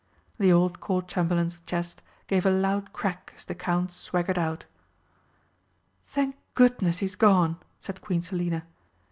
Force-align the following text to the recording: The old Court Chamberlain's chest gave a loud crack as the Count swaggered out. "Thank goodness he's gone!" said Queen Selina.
The 0.39 0.51
old 0.51 0.79
Court 0.79 1.07
Chamberlain's 1.07 1.59
chest 1.67 2.01
gave 2.25 2.43
a 2.43 2.49
loud 2.49 2.91
crack 2.91 3.33
as 3.37 3.45
the 3.45 3.53
Count 3.53 3.91
swaggered 3.91 4.35
out. 4.35 4.65
"Thank 6.01 6.37
goodness 6.55 6.97
he's 7.05 7.13
gone!" 7.15 7.59
said 7.79 8.01
Queen 8.01 8.23
Selina. 8.23 8.65